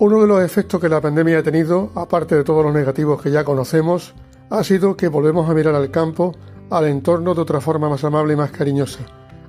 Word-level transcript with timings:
Uno 0.00 0.20
de 0.20 0.28
los 0.28 0.40
efectos 0.44 0.80
que 0.80 0.88
la 0.88 1.00
pandemia 1.00 1.40
ha 1.40 1.42
tenido, 1.42 1.90
aparte 1.96 2.36
de 2.36 2.44
todos 2.44 2.64
los 2.64 2.72
negativos 2.72 3.20
que 3.20 3.32
ya 3.32 3.42
conocemos, 3.42 4.14
ha 4.48 4.62
sido 4.62 4.96
que 4.96 5.08
volvemos 5.08 5.50
a 5.50 5.54
mirar 5.54 5.74
al 5.74 5.90
campo, 5.90 6.36
al 6.70 6.84
entorno 6.84 7.34
de 7.34 7.40
otra 7.40 7.60
forma 7.60 7.88
más 7.88 8.04
amable 8.04 8.34
y 8.34 8.36
más 8.36 8.52
cariñosa. 8.52 9.00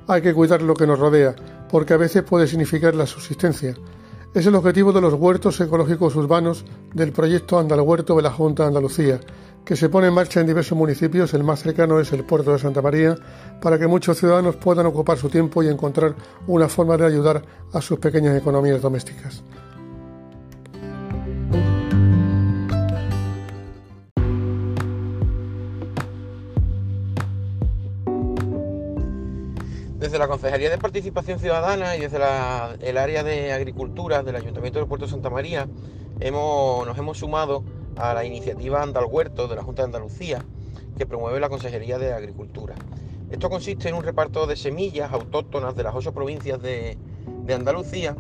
Hay 0.08 0.24
que 0.24 0.34
cuidar 0.34 0.64
lo 0.64 0.74
que 0.74 0.88
nos 0.88 0.98
rodea, 0.98 1.36
porque 1.70 1.94
a 1.94 1.98
veces 1.98 2.24
puede 2.24 2.48
significar 2.48 2.96
la 2.96 3.06
subsistencia. 3.06 3.76
Es 4.34 4.48
el 4.48 4.56
objetivo 4.56 4.92
de 4.92 5.02
los 5.02 5.14
huertos 5.14 5.62
ecológicos 5.62 6.16
urbanos 6.16 6.66
del 6.96 7.12
proyecto 7.12 7.60
Andalhuerto 7.60 8.16
de 8.16 8.24
la 8.24 8.32
Junta 8.32 8.64
de 8.64 8.70
Andalucía, 8.70 9.20
que 9.64 9.76
se 9.76 9.88
pone 9.88 10.08
en 10.08 10.16
marcha 10.16 10.40
en 10.40 10.48
diversos 10.48 10.76
municipios, 10.76 11.36
el 11.36 11.44
más 11.44 11.62
cercano 11.62 12.00
es 12.00 12.12
el 12.12 12.24
puerto 12.24 12.54
de 12.54 12.58
Santa 12.58 12.82
María, 12.82 13.16
para 13.62 13.78
que 13.78 13.86
muchos 13.86 14.18
ciudadanos 14.18 14.56
puedan 14.56 14.88
ocupar 14.88 15.20
su 15.20 15.30
tiempo 15.30 15.62
y 15.62 15.68
encontrar 15.68 16.16
una 16.48 16.68
forma 16.68 16.98
de 16.98 17.06
ayudar 17.06 17.44
a 17.72 17.82
sus 17.82 18.00
pequeñas 18.00 18.36
economías 18.36 18.82
domésticas. 18.82 19.44
Desde 30.00 30.18
la 30.18 30.30
Concejalía 30.30 30.70
de 30.70 30.78
Participación 30.78 31.40
Ciudadana 31.40 31.98
y 31.98 32.00
desde 32.00 32.20
el 32.90 32.98
área 32.98 33.22
de 33.22 33.52
Agricultura 33.52 34.24
del 34.24 34.38
Ayuntamiento 34.38 34.80
del 34.80 34.88
Puerto 34.88 35.06
de 35.06 35.12
Santa 35.12 35.30
María 35.30 35.68
nos 36.32 36.98
hemos 36.98 37.18
sumado 37.18 37.66
a 37.98 38.14
la 38.14 38.24
iniciativa 38.24 38.82
Andalhuerto 38.82 39.50
de 39.50 39.58
la 39.58 39.62
Junta 39.62 39.82
de 39.82 39.88
Andalucía 39.88 40.46
que 40.98 41.06
promueve 41.06 41.42
la 41.42 41.50
Consejería 41.50 42.00
de 42.00 42.14
Agricultura. 42.14 42.76
Esto 43.30 43.50
consiste 43.50 43.90
en 43.90 43.96
un 43.96 44.04
reparto 44.04 44.48
de 44.48 44.56
semillas 44.56 45.12
autóctonas 45.12 45.76
de 45.76 45.84
las 45.84 45.94
ocho 45.94 46.14
provincias 46.14 46.62
de, 46.62 46.98
Andalucía 47.54 48.16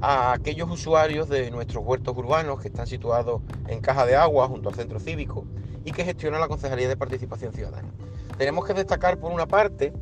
a 0.00 0.32
aquellos 0.32 0.70
usuarios 0.70 1.28
de 1.28 1.50
nuestros 1.50 1.84
huertos 1.84 2.16
urbanos 2.16 2.58
que 2.58 2.68
están 2.68 2.86
situados 2.86 3.42
en 3.68 3.82
Caja 3.82 4.06
de 4.06 4.16
Agua 4.16 4.48
junto 4.48 4.70
al 4.70 4.76
centro 4.76 4.98
cívico 4.98 5.44
y 5.84 5.92
que 5.92 6.04
gestiona 6.04 6.38
la 6.38 6.48
Consejería 6.48 6.88
de 6.88 6.96
Participación 6.96 7.52
Ciudadana. 7.52 7.92
Tenemos 8.38 8.64
que 8.64 8.72
destacar 8.72 9.18
por 9.18 9.30
una 9.30 9.46
parte 9.46 9.92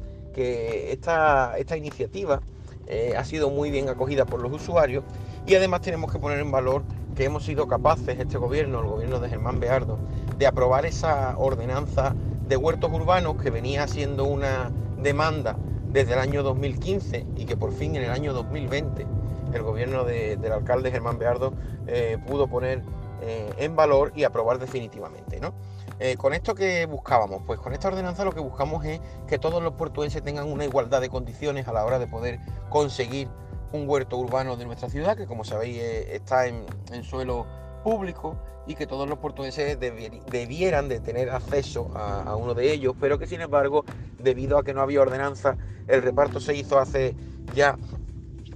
que 0.41 0.91
esta, 0.91 1.59
esta 1.59 1.77
iniciativa 1.77 2.41
eh, 2.87 3.13
ha 3.15 3.25
sido 3.25 3.51
muy 3.51 3.71
bien 3.71 3.91
acogida 3.91 4.25
por 4.25 4.41
los 4.41 4.51
usuarios 4.51 5.05
y 5.47 5.55
además 5.55 5.83
tenemos 5.83 6.11
que 6.11 6.19
poner 6.19 6.39
en 6.39 6.51
valor 6.51 6.83
que 7.15 7.27
hemos 7.27 7.45
sido 7.45 7.69
capaces, 7.69 8.19
este 8.19 8.39
gobierno, 8.39 8.81
el 8.81 8.87
gobierno 8.87 9.21
de 9.21 9.29
Germán 9.29 9.61
Beardo, 9.61 9.99
de 10.39 10.47
aprobar 10.47 10.87
esa 10.87 11.37
ordenanza 11.37 12.15
de 12.49 12.57
huertos 12.57 12.91
urbanos 12.91 13.37
que 13.37 13.51
venía 13.51 13.87
siendo 13.87 14.25
una 14.25 14.71
demanda 14.97 15.59
desde 15.93 16.15
el 16.15 16.21
año 16.21 16.43
2015 16.43 17.27
y 17.37 17.45
que 17.45 17.59
por 17.59 17.75
fin 17.75 17.97
en 17.97 18.05
el 18.05 18.11
año 18.11 18.33
2020 18.33 19.07
el 19.53 19.63
gobierno 19.63 20.05
del 20.05 20.53
alcalde 20.53 20.91
Germán 20.91 21.19
Beardo 21.19 21.53
eh, 21.87 22.17
pudo 22.27 22.49
poner 22.49 22.83
eh, 23.21 23.53
en 23.59 23.77
valor 23.77 24.13
y 24.15 24.25
aprobar 24.25 24.59
definitivamente. 24.59 25.41
¿no? 25.41 25.53
Eh, 25.99 26.17
¿Con 26.17 26.33
esto 26.33 26.55
que 26.55 26.87
buscábamos? 26.87 27.43
Pues 27.47 27.61
con 27.61 27.73
esta 27.73 27.89
ordenanza 27.89 28.25
lo 28.25 28.33
que 28.33 28.41
buscamos 28.41 28.85
es 28.85 29.01
que 29.29 29.39
todos 29.39 29.63
los 29.63 29.75
portuenses 29.75 30.23
tengan 30.23 30.51
una 30.51 30.65
igualdad 30.65 31.01
de 31.01 31.11
condiciones 31.11 31.69
a 31.69 31.73
la 31.73 31.85
hora 31.85 31.99
de 31.99 32.07
poder 32.07 32.41
conseguir 32.71 33.29
un 33.73 33.89
huerto 33.89 34.17
urbano 34.17 34.57
de 34.57 34.65
nuestra 34.65 34.89
ciudad, 34.89 35.17
que 35.17 35.27
como 35.27 35.45
sabéis 35.45 35.79
eh, 35.79 36.17
está 36.17 36.47
en, 36.47 36.65
suelo 37.05 37.47
público 37.85 38.37
y 38.67 38.75
que 38.75 38.87
todos 38.87 39.09
los 39.09 39.19
portugueses 39.19 39.79
debieran 39.79 40.89
de 40.89 41.01
tener 41.01 41.31
acceso 41.31 41.91
a, 41.95 42.37
uno 42.37 42.55
de 42.55 42.73
ellos, 42.73 42.95
pero 43.01 43.19
que 43.19 43.27
sin 43.27 43.41
embargo, 43.41 43.85
debido 44.19 44.59
a 44.59 44.65
que 44.65 44.75
no 44.75 44.83
había 44.83 45.01
ordenanza, 45.01 45.57
el 45.89 46.03
reparto 46.03 46.41
se 46.41 46.55
hizo 46.55 46.79
hace 46.79 47.15
ya 47.55 47.77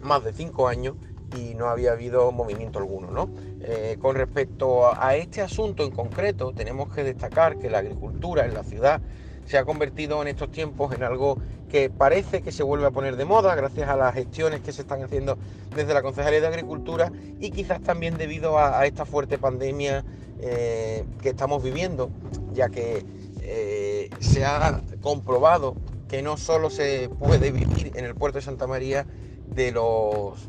más 0.00 0.22
de 0.24 0.32
cinco 0.32 0.68
años 0.68 0.96
y 1.36 1.54
no 1.54 1.68
había 1.68 1.92
habido 1.92 2.30
movimiento 2.32 2.78
alguno. 2.78 3.10
¿no? 3.10 3.30
Eh, 3.60 3.96
con 4.00 4.16
respecto 4.16 4.92
a 4.94 5.16
este 5.16 5.42
asunto 5.42 5.84
en 5.84 5.90
concreto, 5.90 6.52
tenemos 6.52 6.92
que 6.92 7.04
destacar 7.04 7.58
que 7.58 7.70
la 7.70 7.78
agricultura 7.78 8.44
en 8.44 8.54
la 8.54 8.62
ciudad 8.62 9.00
se 9.46 9.58
ha 9.58 9.64
convertido 9.64 10.22
en 10.22 10.28
estos 10.28 10.50
tiempos 10.50 10.94
en 10.94 11.02
algo 11.02 11.38
que 11.68 11.90
parece 11.90 12.42
que 12.42 12.52
se 12.52 12.62
vuelve 12.62 12.86
a 12.86 12.90
poner 12.90 13.16
de 13.16 13.24
moda 13.24 13.54
gracias 13.54 13.88
a 13.88 13.96
las 13.96 14.14
gestiones 14.14 14.60
que 14.60 14.72
se 14.72 14.82
están 14.82 15.02
haciendo 15.02 15.38
desde 15.74 15.92
la 15.92 16.02
Concejalía 16.02 16.40
de 16.40 16.46
Agricultura 16.46 17.12
y 17.40 17.50
quizás 17.50 17.82
también 17.82 18.16
debido 18.16 18.58
a, 18.58 18.86
esta 18.86 19.04
fuerte 19.04 19.38
pandemia 19.38 20.04
eh, 20.40 21.04
que 21.20 21.30
estamos 21.30 21.62
viviendo, 21.62 22.10
ya 22.52 22.68
que 22.68 23.04
eh, 23.42 24.08
se 24.20 24.44
ha 24.44 24.82
comprobado 25.02 25.74
que 26.08 26.22
no 26.22 26.36
solo 26.36 26.70
se 26.70 27.10
puede 27.18 27.50
vivir 27.50 27.92
en 27.94 28.04
el 28.04 28.14
puerto 28.14 28.38
de 28.38 28.42
Santa 28.42 28.66
María 28.66 29.06
de 29.48 29.72
los 29.72 30.48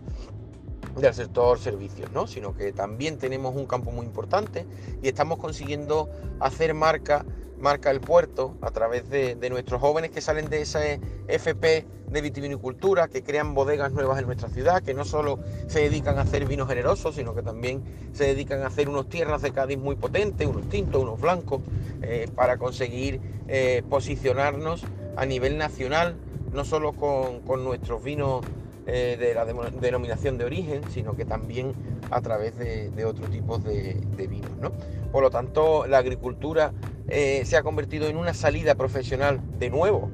del 0.96 1.14
sector 1.14 1.60
servicios, 1.60 2.12
¿no? 2.12 2.28
sino 2.28 2.56
que 2.56 2.72
también 2.72 3.18
tenemos 3.18 3.56
un 3.56 3.66
campo 3.66 3.92
muy 3.92 4.06
importante 4.06 4.66
y 5.02 5.08
estamos 5.08 5.40
consiguiendo 5.40 6.10
hacer 6.40 6.74
marca 6.74 7.26
marca 7.60 7.92
el 7.92 8.02
puerto 8.02 8.56
a 8.62 8.72
través 8.72 9.10
de, 9.10 9.36
nuestros 9.50 9.80
jóvenes 9.80 10.12
que 10.12 10.22
salen 10.22 10.50
de 10.50 10.62
ese 10.62 11.00
FP 11.28 11.86
de 12.10 12.22
vitivinicultura, 12.22 13.08
que 13.08 13.24
crean 13.24 13.54
bodegas 13.54 13.92
nuevas 13.92 14.20
en 14.20 14.26
nuestra 14.26 14.50
ciudad, 14.50 14.84
que 14.84 14.94
no 14.94 15.06
solo 15.06 15.40
se 15.68 15.82
dedican 15.82 16.18
a 16.18 16.22
hacer 16.22 16.46
vinos 16.46 16.68
generosos, 16.68 17.16
sino 17.16 17.34
que 17.34 17.42
también 17.42 17.84
se 18.14 18.26
dedican 18.26 18.62
a 18.62 18.68
hacer 18.68 18.90
unos 18.90 19.10
tierras 19.10 19.42
de 19.42 19.52
Cádiz 19.52 19.78
muy 19.78 19.96
potentes, 19.96 20.48
unos 20.48 20.68
tintos, 20.70 21.02
unos 21.02 21.20
blancos, 21.20 21.62
eh, 22.02 22.28
para 22.36 22.58
conseguir 22.58 23.20
eh, 23.48 23.84
posicionarnos 23.90 24.84
a 25.16 25.26
nivel 25.26 25.58
nacional, 25.58 26.16
no 26.54 26.66
solo 26.66 26.94
con, 26.94 27.64
nuestros 27.64 28.04
vinos 28.04 28.46
eh, 28.88 29.18
de 29.19 29.34
la 29.34 29.46
denominación 29.46 30.38
de 30.38 30.46
origen, 30.46 30.81
sino 30.90 31.16
que 31.16 31.25
también 31.25 31.73
a 32.12 32.22
través 32.22 32.57
de, 32.57 33.06
otros 33.06 33.29
tipos 33.29 33.63
de, 33.63 33.96
de 34.16 34.28
vinos. 34.28 34.51
¿no? 34.62 34.72
Por 35.12 35.23
lo 35.23 35.29
tanto, 35.29 35.88
la 35.88 35.97
agricultura 35.97 36.73
eh, 37.07 37.44
se 37.46 37.56
ha 37.56 37.63
convertido 37.63 38.07
en 38.07 38.18
una 38.18 38.34
salida 38.34 38.75
profesional 38.75 39.40
de 39.59 39.69
nuevo 39.69 40.09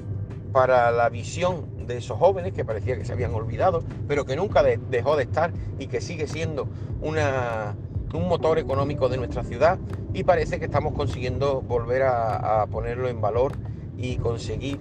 para 0.52 0.90
la 0.90 1.08
visión 1.08 1.86
de 1.86 1.96
esos 1.96 2.18
jóvenes 2.18 2.52
que 2.52 2.64
parecía 2.64 2.96
que 2.96 3.04
se 3.04 3.12
habían 3.12 3.34
olvidado, 3.34 3.82
pero 4.06 4.24
que 4.24 4.36
nunca 4.36 4.62
dejó 4.62 5.16
de 5.16 5.22
estar 5.24 5.52
y 5.78 5.86
que 5.86 6.00
sigue 6.00 6.26
siendo 6.26 6.68
una, 7.00 7.74
un 8.12 8.28
motor 8.28 8.58
económico 8.58 9.08
de 9.08 9.16
nuestra 9.16 9.42
ciudad 9.42 9.78
y 10.12 10.24
parece 10.24 10.58
que 10.58 10.66
estamos 10.66 10.92
consiguiendo 10.92 11.62
volver 11.62 12.02
a, 12.02 12.66
ponerlo 12.70 13.08
en 13.08 13.20
valor 13.20 13.52
y 13.96 14.16
conseguir 14.16 14.80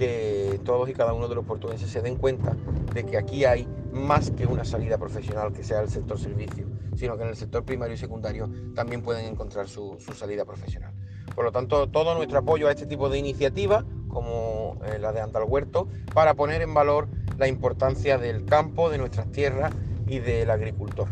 que 0.00 0.58
todos 0.64 0.88
y 0.88 0.94
cada 0.94 1.12
uno 1.12 1.28
de 1.28 1.34
los 1.34 1.44
portugueses 1.44 1.90
se 1.90 2.00
den 2.00 2.16
cuenta 2.16 2.56
de 2.94 3.04
que 3.04 3.18
aquí 3.18 3.44
hay 3.44 3.68
más 3.92 4.30
que 4.30 4.46
una 4.46 4.64
salida 4.64 4.96
profesional 4.96 5.52
que 5.52 5.62
sea 5.62 5.82
el 5.82 5.90
sector 5.90 6.18
servicio, 6.18 6.66
sino 6.96 7.18
que 7.18 7.24
en 7.24 7.28
el 7.28 7.36
sector 7.36 7.64
primario 7.64 7.96
y 7.96 7.98
secundario 7.98 8.48
también 8.74 9.02
pueden 9.02 9.26
encontrar 9.26 9.68
su 9.68 9.98
salida 10.14 10.46
profesional. 10.46 10.94
Por 11.34 11.44
lo 11.44 11.52
tanto, 11.52 11.86
todo 11.90 12.14
nuestro 12.14 12.38
apoyo 12.38 12.68
a 12.68 12.70
este 12.70 12.86
tipo 12.86 13.10
de 13.10 13.18
iniciativas, 13.18 13.84
como 14.08 14.78
eh, 14.86 14.98
la 14.98 15.12
de 15.12 15.20
Andalhuerto, 15.20 15.86
para 16.14 16.32
poner 16.32 16.62
en 16.62 16.72
valor 16.72 17.06
la 17.36 17.46
importancia 17.46 18.16
del 18.16 18.46
campo, 18.46 18.88
de 18.88 18.96
nuestras 18.96 19.30
tierras 19.30 19.70
y 20.06 20.20
del 20.20 20.50
agricultor. 20.50 21.08